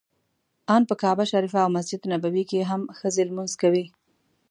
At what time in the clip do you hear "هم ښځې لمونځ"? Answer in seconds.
2.69-3.51